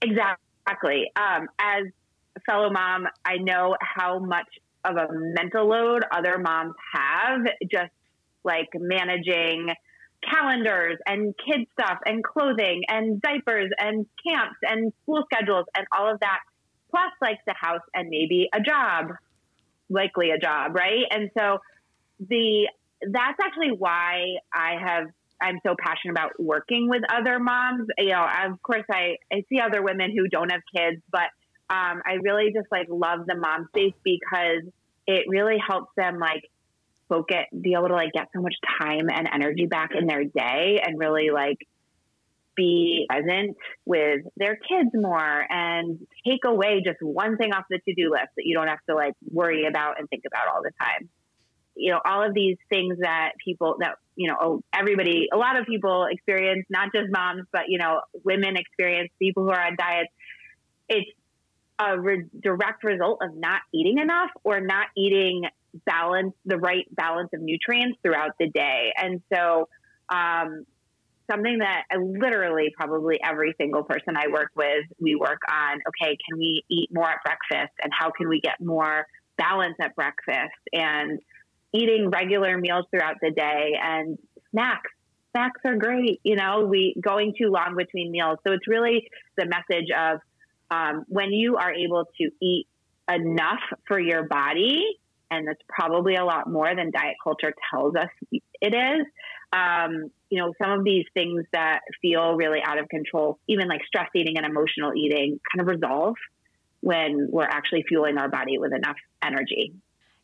exactly. 0.00 1.10
Um, 1.16 1.48
as 1.58 1.86
a 2.36 2.40
fellow 2.46 2.70
mom, 2.70 3.08
I 3.24 3.38
know 3.38 3.76
how 3.80 4.20
much 4.20 4.46
of 4.84 4.96
a 4.96 5.08
mental 5.10 5.68
load 5.68 6.04
other 6.12 6.38
moms 6.38 6.74
have 6.94 7.40
just 7.70 7.90
like 8.44 8.68
managing 8.74 9.70
calendars 10.22 10.98
and 11.04 11.34
kid 11.36 11.66
stuff 11.72 11.98
and 12.06 12.22
clothing 12.22 12.82
and 12.88 13.20
diapers 13.20 13.70
and 13.78 14.06
camps 14.24 14.56
and 14.62 14.92
school 15.02 15.24
schedules 15.32 15.66
and 15.76 15.86
all 15.96 16.12
of 16.12 16.20
that 16.20 16.38
plus 16.90 17.10
like 17.20 17.38
the 17.46 17.54
house 17.54 17.82
and 17.94 18.08
maybe 18.08 18.48
a 18.54 18.60
job 18.60 19.12
likely 19.90 20.30
a 20.30 20.38
job 20.38 20.74
right? 20.74 21.04
And 21.10 21.30
so 21.36 21.58
the 22.20 22.68
that's 23.00 23.38
actually 23.42 23.70
why 23.70 24.36
i 24.52 24.74
have 24.78 25.06
i'm 25.40 25.58
so 25.66 25.74
passionate 25.78 26.12
about 26.12 26.32
working 26.38 26.88
with 26.88 27.02
other 27.10 27.38
moms. 27.38 27.88
You 27.96 28.10
know 28.10 28.26
of 28.46 28.62
course 28.62 28.84
i 28.90 29.16
i 29.32 29.42
see 29.48 29.58
other 29.58 29.82
women 29.82 30.14
who 30.14 30.28
don't 30.28 30.52
have 30.52 30.60
kids 30.74 31.00
but 31.10 31.30
um, 31.70 32.02
i 32.06 32.18
really 32.22 32.52
just 32.52 32.66
like 32.70 32.88
love 32.90 33.20
the 33.26 33.36
mom 33.36 33.68
space 33.68 33.94
because 34.04 34.70
it 35.06 35.24
really 35.28 35.56
helps 35.66 35.92
them 35.96 36.18
like 36.18 36.42
focus, 37.08 37.46
be 37.58 37.74
able 37.74 37.88
to 37.88 37.94
like 37.94 38.12
get 38.12 38.28
so 38.34 38.40
much 38.40 38.54
time 38.80 39.08
and 39.10 39.28
energy 39.32 39.66
back 39.66 39.90
in 39.98 40.06
their 40.06 40.24
day 40.24 40.80
and 40.84 40.98
really 40.98 41.30
like 41.30 41.58
be 42.60 43.06
present 43.08 43.56
with 43.86 44.20
their 44.36 44.56
kids 44.56 44.90
more 44.92 45.46
and 45.48 45.98
take 46.26 46.44
away 46.44 46.82
just 46.84 46.98
one 47.00 47.36
thing 47.38 47.52
off 47.52 47.64
the 47.70 47.80
to-do 47.86 48.10
list 48.10 48.30
that 48.36 48.44
you 48.44 48.54
don't 48.54 48.68
have 48.68 48.84
to 48.88 48.94
like 48.94 49.14
worry 49.30 49.66
about 49.66 49.98
and 49.98 50.08
think 50.10 50.24
about 50.30 50.54
all 50.54 50.62
the 50.62 50.72
time. 50.78 51.08
You 51.76 51.92
know, 51.92 52.00
all 52.04 52.22
of 52.28 52.34
these 52.34 52.58
things 52.68 52.98
that 53.00 53.30
people 53.42 53.76
that, 53.80 53.94
you 54.14 54.28
know, 54.28 54.36
oh, 54.40 54.62
everybody, 54.72 55.28
a 55.32 55.36
lot 55.36 55.58
of 55.58 55.64
people 55.66 56.06
experience, 56.10 56.66
not 56.68 56.88
just 56.94 57.06
moms, 57.10 57.44
but, 57.50 57.64
you 57.68 57.78
know, 57.78 58.02
women 58.24 58.56
experience, 58.56 59.10
people 59.18 59.44
who 59.44 59.50
are 59.50 59.66
on 59.68 59.76
diets. 59.78 60.12
It's 60.88 61.10
a 61.78 61.98
re- 61.98 62.28
direct 62.48 62.84
result 62.84 63.20
of 63.22 63.34
not 63.34 63.62
eating 63.72 63.98
enough 63.98 64.30
or 64.44 64.60
not 64.60 64.88
eating 64.96 65.44
balance, 65.86 66.34
the 66.44 66.58
right 66.58 66.86
balance 66.94 67.30
of 67.32 67.40
nutrients 67.40 67.96
throughout 68.02 68.32
the 68.38 68.48
day. 68.48 68.92
And 68.96 69.22
so, 69.32 69.68
um, 70.10 70.66
something 71.30 71.58
that 71.58 71.84
I 71.90 71.96
literally 71.96 72.72
probably 72.76 73.18
every 73.22 73.54
single 73.58 73.84
person 73.84 74.16
I 74.16 74.28
work 74.28 74.50
with, 74.56 74.84
we 75.00 75.14
work 75.14 75.40
on, 75.50 75.78
okay, 75.88 76.16
can 76.28 76.38
we 76.38 76.64
eat 76.70 76.90
more 76.92 77.08
at 77.08 77.18
breakfast 77.24 77.72
and 77.82 77.92
how 77.98 78.10
can 78.10 78.28
we 78.28 78.40
get 78.40 78.60
more 78.60 79.06
balance 79.38 79.76
at 79.80 79.94
breakfast 79.96 80.60
and 80.72 81.18
eating 81.72 82.10
regular 82.10 82.58
meals 82.58 82.84
throughout 82.90 83.16
the 83.22 83.30
day 83.30 83.72
and 83.82 84.18
snacks. 84.50 84.90
Snacks 85.32 85.60
are 85.64 85.76
great. 85.76 86.20
You 86.24 86.36
know, 86.36 86.66
we 86.68 86.96
going 87.00 87.34
too 87.38 87.48
long 87.48 87.76
between 87.76 88.10
meals. 88.10 88.38
So 88.46 88.52
it's 88.52 88.66
really 88.66 89.08
the 89.36 89.46
message 89.46 89.88
of 89.96 90.18
um, 90.70 91.04
when 91.08 91.32
you 91.32 91.56
are 91.56 91.72
able 91.72 92.04
to 92.20 92.30
eat 92.42 92.66
enough 93.08 93.60
for 93.86 93.98
your 93.98 94.24
body, 94.24 94.84
and 95.30 95.46
that's 95.46 95.60
probably 95.68 96.16
a 96.16 96.24
lot 96.24 96.50
more 96.50 96.74
than 96.74 96.90
diet 96.90 97.16
culture 97.22 97.52
tells 97.70 97.94
us 97.94 98.08
it 98.60 98.74
is. 98.74 99.06
Um, 99.52 100.10
you 100.28 100.40
know, 100.40 100.52
some 100.62 100.70
of 100.78 100.84
these 100.84 101.06
things 101.12 101.44
that 101.52 101.80
feel 102.00 102.34
really 102.36 102.60
out 102.64 102.78
of 102.78 102.88
control, 102.88 103.38
even 103.48 103.68
like 103.68 103.80
stress 103.84 104.08
eating 104.14 104.36
and 104.36 104.46
emotional 104.46 104.92
eating, 104.96 105.40
kind 105.52 105.60
of 105.60 105.66
resolve 105.66 106.14
when 106.80 107.28
we're 107.30 107.42
actually 107.42 107.84
fueling 107.88 108.16
our 108.16 108.28
body 108.28 108.58
with 108.58 108.72
enough 108.72 108.96
energy. 109.22 109.72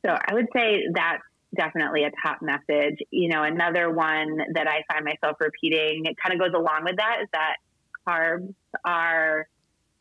So 0.04 0.12
I 0.12 0.34
would 0.34 0.46
say 0.54 0.84
that's 0.94 1.22
definitely 1.56 2.04
a 2.04 2.10
top 2.24 2.38
message. 2.40 2.98
You 3.10 3.28
know, 3.28 3.42
another 3.42 3.90
one 3.90 4.38
that 4.54 4.68
I 4.68 4.82
find 4.92 5.04
myself 5.04 5.36
repeating, 5.40 6.04
it 6.04 6.16
kind 6.24 6.32
of 6.32 6.40
goes 6.40 6.54
along 6.54 6.84
with 6.84 6.96
that, 6.96 7.18
is 7.22 7.28
that 7.32 7.56
carbs 8.06 8.54
are 8.84 9.48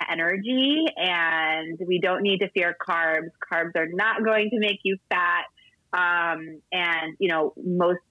energy 0.08 0.86
and 0.96 1.80
we 1.88 2.00
don't 2.00 2.22
need 2.22 2.40
to 2.40 2.50
fear 2.50 2.76
carbs. 2.88 3.30
Carbs 3.52 3.76
are 3.76 3.88
not 3.92 4.24
going 4.24 4.50
to 4.52 4.60
make 4.60 4.80
you 4.84 4.98
fat. 5.10 5.46
Um, 5.94 6.62
and, 6.72 7.16
you 7.20 7.30
know, 7.30 7.54
most 7.58 8.02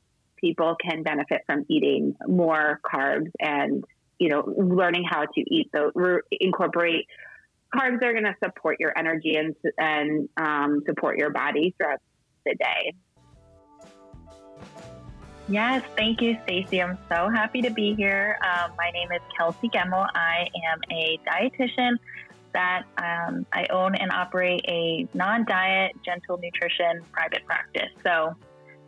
people 0.44 0.76
can 0.78 1.02
benefit 1.02 1.40
from 1.46 1.64
eating 1.68 2.14
more 2.28 2.80
carbs 2.84 3.30
and, 3.40 3.82
you 4.18 4.28
know, 4.28 4.44
learning 4.58 5.04
how 5.08 5.22
to 5.22 5.40
eat 5.40 5.70
those, 5.72 5.92
incorporate 6.30 7.06
carbs 7.74 8.02
are 8.02 8.12
going 8.12 8.24
to 8.24 8.34
support 8.44 8.78
your 8.78 8.96
energy 8.96 9.36
and, 9.36 9.56
and 9.78 10.28
um, 10.36 10.82
support 10.86 11.16
your 11.16 11.30
body 11.30 11.74
throughout 11.78 11.98
the 12.44 12.54
day. 12.54 12.94
Yes, 15.48 15.82
thank 15.96 16.20
you, 16.20 16.38
Stacey. 16.44 16.82
I'm 16.82 16.98
so 17.08 17.28
happy 17.28 17.62
to 17.62 17.70
be 17.70 17.94
here. 17.94 18.38
Um, 18.42 18.72
my 18.78 18.90
name 18.90 19.12
is 19.12 19.20
Kelsey 19.36 19.68
Gemmill. 19.68 20.08
I 20.14 20.48
am 20.70 20.80
a 20.90 21.18
dietitian 21.26 21.96
that 22.52 22.84
um, 22.98 23.44
I 23.52 23.66
own 23.70 23.94
and 23.94 24.10
operate 24.10 24.64
a 24.68 25.06
non 25.12 25.44
diet 25.44 25.92
gentle 26.04 26.38
nutrition 26.38 27.02
private 27.12 27.44
practice. 27.44 27.90
So, 28.02 28.36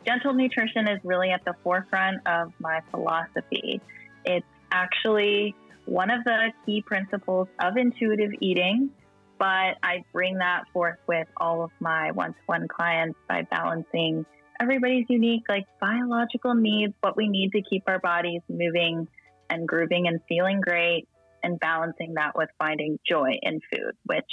gentle 0.07 0.33
nutrition 0.33 0.89
is 0.89 1.01
really 1.05 1.31
at 1.31 1.45
the 1.45 1.55
forefront 1.63 2.27
of 2.27 2.53
my 2.61 2.81
philosophy. 2.91 3.81
It's 4.25 4.47
actually 4.71 5.55
one 5.85 6.11
of 6.11 6.25
the 6.25 6.53
key 6.65 6.83
principles 6.83 7.49
of 7.61 7.77
intuitive 7.77 8.31
eating, 8.41 8.91
but 9.39 9.77
I 9.83 10.05
bring 10.13 10.39
that 10.39 10.65
forth 10.73 10.99
with 11.07 11.29
all 11.37 11.63
of 11.63 11.71
my 11.81 12.13
one 12.13 12.33
to 12.33 12.39
one 12.47 12.69
clients 12.69 13.19
by 13.29 13.43
balancing 13.43 14.25
everybody's 14.61 15.07
unique, 15.09 15.45
like 15.49 15.67
biological 15.81 16.55
needs, 16.55 16.95
what 17.01 17.17
we 17.17 17.29
need 17.29 17.53
to 17.53 17.63
keep 17.63 17.85
our 17.87 17.99
bodies 17.99 18.41
moving 18.49 19.07
and 19.51 19.69
grooving 19.69 20.09
and 20.09 20.21
feeling 20.29 20.61
great, 20.61 21.09
and 21.43 21.61
balancing 21.61 22.15
that 22.15 22.37
with 22.37 22.49
finding 22.59 22.99
joy 23.09 23.39
in 23.43 23.61
food, 23.71 23.93
which 24.05 24.25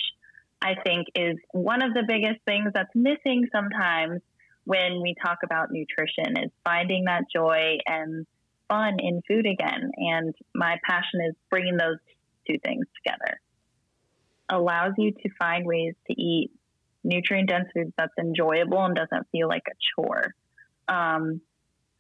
I 0.62 0.76
think 0.84 1.08
is 1.16 1.38
one 1.52 1.84
of 1.84 1.94
the 1.94 2.04
biggest 2.08 2.40
things 2.46 2.72
that's 2.74 2.90
missing 2.96 3.48
sometimes 3.52 4.22
when 4.66 5.02
we 5.02 5.16
talk 5.24 5.40
about 5.44 5.70
nutrition 5.72 6.38
is 6.38 6.52
finding 6.64 7.06
that 7.06 7.24
joy 7.34 7.78
and 7.86 8.26
fun 8.70 8.98
in 9.00 9.22
food 9.28 9.46
again. 9.46 9.92
And 9.98 10.34
my 10.56 10.78
passion 10.88 11.22
is 11.28 11.36
bringing 11.50 11.78
those 11.78 11.98
two 12.48 12.58
things 12.64 12.86
together. 13.04 13.40
Allows 14.50 14.94
you 14.98 15.12
to 15.12 15.30
find 15.40 15.66
ways 15.66 15.96
to 16.08 16.22
eat 16.22 16.52
nutrient 17.04 17.50
dense 17.50 17.68
food 17.74 17.94
that's 17.98 18.14
enjoyable 18.20 18.84
and 18.84 18.96
doesn't 18.96 19.28
feel 19.32 19.48
like 19.48 19.64
a 19.68 19.76
chore. 19.96 20.34
Um, 20.88 21.42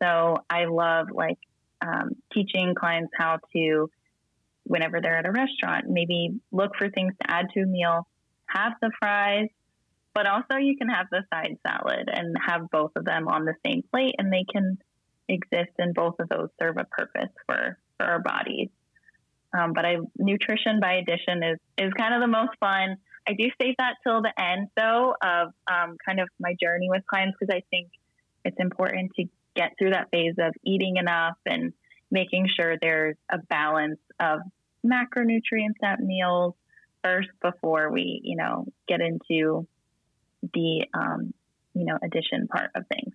so 0.01 0.38
I 0.50 0.65
love 0.65 1.08
like 1.13 1.38
um, 1.82 2.12
teaching 2.34 2.75
clients 2.75 3.12
how 3.17 3.39
to, 3.53 3.89
whenever 4.63 5.01
they're 5.01 5.17
at 5.17 5.25
a 5.25 5.32
restaurant, 5.32 5.86
maybe 5.89 6.39
look 6.51 6.72
for 6.77 6.89
things 6.89 7.13
to 7.22 7.32
add 7.32 7.48
to 7.53 7.62
a 7.62 7.65
meal, 7.65 8.08
have 8.48 8.74
the 8.82 8.91
fries, 9.00 9.50
but 10.13 10.27
also 10.27 10.58
you 10.60 10.77
can 10.77 10.89
have 10.89 11.08
the 11.12 11.24
side 11.34 11.58
salad 11.65 12.10
and 12.12 12.36
have 12.46 12.70
both 12.70 12.91
of 12.96 13.05
them 13.05 13.27
on 13.27 13.46
the 13.46 13.55
same 13.65 13.84
plate, 13.91 14.15
and 14.17 14.32
they 14.32 14.46
can 14.51 14.77
exist 15.27 15.72
and 15.77 15.93
both 15.93 16.15
of 16.20 16.29
those 16.29 16.50
serve 16.62 16.77
a 16.77 16.86
purpose 16.86 17.29
for 17.46 17.77
for 17.98 18.05
our 18.05 18.20
bodies. 18.20 18.70
Um, 19.58 19.74
but 19.74 19.86
I 19.86 19.98
nutrition 20.17 20.79
by 20.79 20.93
addition 20.93 21.43
is 21.43 21.60
is 21.77 21.93
kind 21.93 22.13
of 22.13 22.22
the 22.22 22.27
most 22.27 22.51
fun. 22.60 22.98
I 23.27 23.34
do 23.34 23.46
save 23.62 23.75
that 23.77 23.96
till 24.03 24.22
the 24.22 24.34
end, 24.38 24.67
though, 24.75 25.15
of 25.22 25.53
um, 25.67 25.98
kind 26.05 26.20
of 26.20 26.27
my 26.39 26.55
journey 26.62 26.89
with 26.89 27.05
clients 27.08 27.38
because 27.39 27.53
I 27.55 27.63
think 27.70 27.89
it's 28.43 28.58
important 28.60 29.12
to 29.15 29.25
get 29.55 29.72
through 29.77 29.91
that 29.91 30.10
phase 30.12 30.36
of 30.39 30.53
eating 30.65 30.98
enough 30.98 31.38
and 31.46 31.72
making 32.12 32.48
sure 32.53 32.75
there's 32.82 33.15
a 33.32 33.38
balance 33.38 34.00
of 34.20 34.41
macronutrients 34.86 35.82
at 35.84 36.00
meals 36.00 36.53
first 37.03 37.29
before 37.41 37.91
we, 37.91 38.20
you 38.24 38.36
know, 38.36 38.65
get 38.88 39.00
into 39.00 39.67
the, 40.53 40.86
um, 40.93 41.33
you 41.74 41.86
know, 41.86 41.98
addition 42.03 42.48
part 42.48 42.72
of 42.75 42.83
things. 42.88 43.13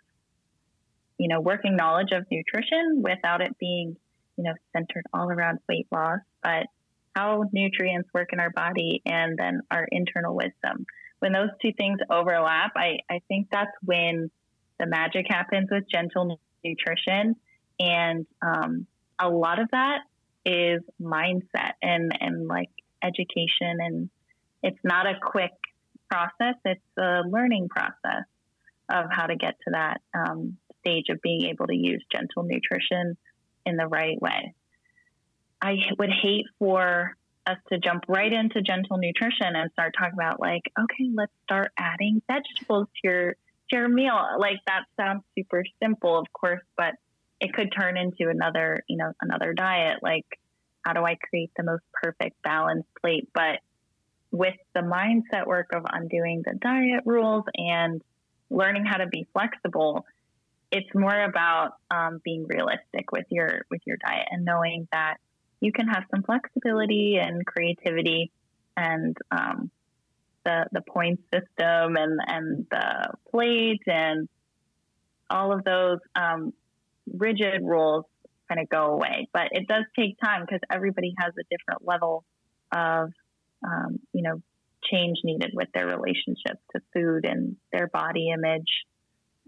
You 1.19 1.29
know, 1.29 1.41
working 1.41 1.77
knowledge 1.77 2.13
of 2.13 2.27
nutrition 2.31 3.03
without 3.03 3.41
it 3.41 3.59
being, 3.59 3.97
you 4.37 4.45
know, 4.45 4.55
centered 4.73 5.05
all 5.13 5.31
around 5.31 5.59
weight 5.69 5.89
loss, 5.91 6.21
but 6.43 6.67
how 7.15 7.45
nutrients 7.53 8.09
work 8.15 8.29
in 8.33 8.39
our 8.39 8.51
body 8.51 9.03
and 9.05 9.37
then 9.37 9.63
our 9.71 9.87
internal 9.91 10.37
wisdom. 10.37 10.87
When 11.19 11.33
those 11.33 11.51
two 11.61 11.73
things 11.77 11.99
overlap, 12.09 12.73
I, 12.77 12.99
I 13.11 13.21
think 13.27 13.49
that's 13.51 13.73
when 13.85 14.31
the 14.79 14.87
magic 14.87 15.27
happens 15.29 15.69
with 15.71 15.85
gentle 15.91 16.39
nutrition. 16.65 17.35
And 17.81 18.27
um, 18.41 18.87
a 19.21 19.29
lot 19.29 19.59
of 19.59 19.69
that 19.73 19.99
is 20.45 20.81
mindset 21.03 21.73
and, 21.83 22.13
and 22.21 22.47
like 22.47 22.71
education. 23.03 23.79
And 23.81 24.11
it's 24.63 24.79
not 24.85 25.07
a 25.07 25.15
quick 25.21 25.51
process, 26.11 26.55
it's 26.65 26.81
a 26.99 27.23
learning 27.29 27.69
process 27.69 28.25
of 28.89 29.07
how 29.11 29.27
to 29.27 29.37
get 29.37 29.57
to 29.67 29.71
that 29.73 30.01
um, 30.15 30.57
stage 30.81 31.07
of 31.11 31.21
being 31.23 31.45
able 31.45 31.67
to 31.67 31.77
use 31.77 32.05
gentle 32.11 32.43
nutrition 32.45 33.17
in 33.67 33.77
the 33.77 33.87
right 33.87 34.21
way. 34.21 34.55
I 35.61 35.77
would 35.99 36.11
hate 36.11 36.47
for 36.59 37.17
us 37.47 37.59
to 37.73 37.79
jump 37.79 38.05
right 38.09 38.33
into 38.33 38.63
gentle 38.63 38.99
nutrition 38.99 39.55
and 39.55 39.71
start 39.73 39.95
talking 39.99 40.15
about 40.15 40.41
like, 40.41 40.63
okay, 40.79 41.11
let's 41.15 41.33
start 41.45 41.73
adding 41.79 42.23
vegetables 42.29 42.87
to 42.89 43.09
your 43.09 43.37
share 43.71 43.87
a 43.87 43.89
meal. 43.89 44.19
Like 44.39 44.59
that 44.67 44.83
sounds 44.99 45.23
super 45.37 45.65
simple, 45.83 46.19
of 46.19 46.27
course, 46.33 46.61
but 46.77 46.95
it 47.41 47.53
could 47.53 47.73
turn 47.77 47.97
into 47.97 48.29
another, 48.31 48.83
you 48.89 48.97
know, 48.97 49.13
another 49.21 49.53
diet. 49.53 49.99
Like, 50.03 50.27
how 50.83 50.93
do 50.93 51.05
I 51.05 51.17
create 51.17 51.51
the 51.57 51.65
most 51.65 51.83
perfect 51.93 52.41
balanced 52.43 52.89
plate? 53.01 53.29
But 53.35 53.61
with 54.31 54.55
the 54.75 54.81
mindset 54.81 55.47
work 55.47 55.69
of 55.73 55.85
undoing 55.91 56.43
the 56.45 56.55
diet 56.55 57.03
rules 57.05 57.45
and 57.55 58.03
learning 58.51 58.85
how 58.85 58.99
to 58.99 59.07
be 59.07 59.27
flexible, 59.33 60.05
it's 60.71 60.89
more 60.95 61.25
about 61.25 61.73
um, 61.91 62.21
being 62.23 62.47
realistic 62.47 63.11
with 63.13 63.25
your 63.31 63.63
with 63.71 63.81
your 63.87 63.97
diet 63.97 64.29
and 64.31 64.45
knowing 64.45 64.87
that 64.93 65.17
you 65.61 65.73
can 65.73 65.89
have 65.89 66.05
some 66.11 66.23
flexibility 66.23 67.17
and 67.21 67.45
creativity 67.47 68.31
and 68.77 69.17
um, 69.31 69.71
the 70.45 70.67
the 70.73 70.83
point 70.83 71.21
system 71.33 71.97
and 71.97 72.21
and 72.27 72.67
the 72.71 73.15
plate 73.31 73.83
and 73.87 74.29
all 75.31 75.53
of 75.53 75.65
those 75.65 75.99
um, 76.15 76.53
rigid 77.15 77.63
rules 77.63 78.05
kind 78.49 78.61
of 78.61 78.69
go 78.69 78.93
away. 78.93 79.29
But 79.33 79.49
it 79.53 79.69
does 79.69 79.85
take 79.99 80.19
time 80.23 80.43
because 80.43 80.61
everybody 80.71 81.15
has 81.19 81.33
a 81.39 81.45
different 81.51 81.87
level 81.87 82.25
of 82.73 83.13
um, 83.65 83.99
you 84.13 84.23
know 84.23 84.41
change 84.91 85.19
needed 85.25 85.51
with 85.55 85.69
their 85.75 85.87
relationship 85.87 86.59
to 86.75 86.81
food 86.95 87.25
and 87.25 87.57
their 87.73 87.89
body 87.89 88.31
image 88.33 88.85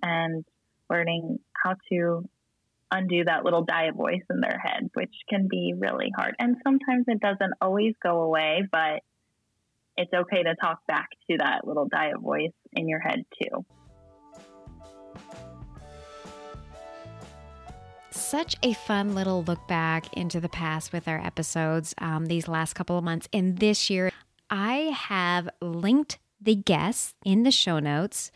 and 0.03 0.45
learning 0.89 1.39
how 1.53 1.75
to 1.91 2.29
undo 2.91 3.25
that 3.25 3.45
little 3.45 3.65
diet 3.65 3.95
voice 3.95 4.23
in 4.29 4.41
their 4.41 4.59
head, 4.63 4.91
which 4.95 5.15
can 5.29 5.47
be 5.49 5.75
really 5.77 6.11
hard. 6.17 6.35
And 6.39 6.57
sometimes 6.67 7.05
it 7.07 7.21
doesn't 7.21 7.55
always 7.61 7.95
go 8.03 8.23
away, 8.23 8.63
but 8.71 9.03
it's 9.97 10.13
okay 10.13 10.43
to 10.43 10.55
talk 10.57 10.81
back 10.87 11.09
to 11.31 11.37
that 11.39 11.67
little 11.67 11.87
diet 11.87 12.21
voice 12.21 12.53
in 12.73 12.89
your 12.89 13.01
head 13.01 13.25
too. 13.41 13.65
Such 18.13 18.57
a 18.63 18.73
fun 18.73 19.15
little 19.15 19.45
look 19.45 19.69
back 19.69 20.13
into 20.17 20.41
the 20.41 20.49
past 20.49 20.93
with 20.93 21.07
our 21.07 21.25
episodes 21.25 21.95
um, 21.99 22.27
these 22.27 22.49
last 22.49 22.75
couple 22.75 22.99
of 22.99 23.05
months. 23.05 23.29
And 23.33 23.59
this 23.59 23.89
year, 23.89 24.11
I 24.51 24.95
have 24.97 25.49
linked 25.61 26.19
the 26.41 26.57
guests 26.57 27.15
in 27.25 27.45
the 27.45 27.53
show 27.53 27.79
notes 27.79 28.33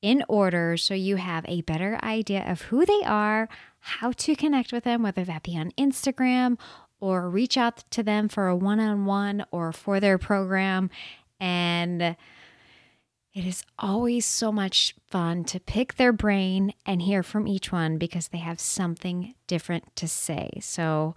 in 0.00 0.24
order 0.28 0.76
so 0.76 0.94
you 0.94 1.16
have 1.16 1.44
a 1.46 1.60
better 1.62 1.98
idea 2.02 2.50
of 2.50 2.62
who 2.62 2.86
they 2.86 3.02
are, 3.04 3.48
how 3.80 4.12
to 4.12 4.34
connect 4.34 4.72
with 4.72 4.84
them, 4.84 5.02
whether 5.02 5.24
that 5.24 5.42
be 5.42 5.58
on 5.58 5.72
Instagram 5.72 6.58
or 7.00 7.28
reach 7.28 7.56
out 7.56 7.84
to 7.90 8.02
them 8.02 8.28
for 8.28 8.48
a 8.48 8.56
one 8.56 8.80
on 8.80 9.04
one 9.04 9.44
or 9.50 9.72
for 9.72 10.00
their 10.00 10.18
program. 10.18 10.90
And 11.38 12.16
it 13.34 13.44
is 13.44 13.62
always 13.78 14.24
so 14.24 14.50
much 14.50 14.94
fun 15.10 15.44
to 15.44 15.60
pick 15.60 15.94
their 15.94 16.12
brain 16.12 16.72
and 16.86 17.02
hear 17.02 17.22
from 17.22 17.46
each 17.46 17.70
one 17.70 17.98
because 17.98 18.28
they 18.28 18.38
have 18.38 18.58
something 18.58 19.34
different 19.46 19.94
to 19.96 20.08
say. 20.08 20.50
So, 20.60 21.14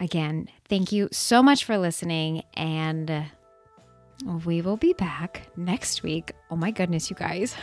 again, 0.00 0.48
thank 0.68 0.90
you 0.90 1.08
so 1.12 1.42
much 1.42 1.64
for 1.64 1.78
listening. 1.78 2.42
And 2.54 3.26
we 4.44 4.62
will 4.62 4.76
be 4.76 4.94
back 4.94 5.48
next 5.56 6.02
week. 6.02 6.32
Oh 6.50 6.56
my 6.56 6.70
goodness, 6.70 7.10
you 7.10 7.16
guys. 7.16 7.54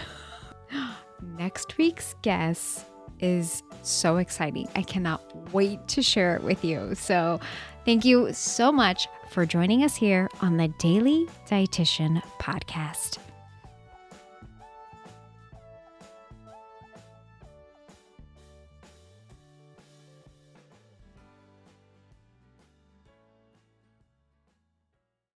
next 1.38 1.78
week's 1.78 2.16
guest 2.22 2.86
is 3.20 3.64
so 3.82 4.18
exciting. 4.18 4.70
I 4.76 4.84
cannot 4.84 5.54
wait 5.54 5.86
to 5.90 6.02
share 6.02 6.36
it 6.36 6.44
with 6.44 6.64
you. 6.64 6.96
So, 6.96 7.40
thank 7.84 8.06
you 8.06 8.32
so 8.32 8.72
much 8.72 9.08
for 9.32 9.46
joining 9.46 9.84
us 9.84 9.96
here 9.96 10.30
on 10.42 10.58
the 10.58 10.70
Daily 10.80 11.28
Dietitian 11.48 12.24
Podcast. 12.40 13.18